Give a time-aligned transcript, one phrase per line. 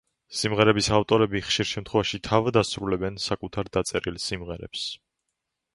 [0.37, 4.91] სიმღერების ავტორები ხშირ შემთხვევაში თავად ასრულებენ საკუთარ დაწერილ სიმღერებს.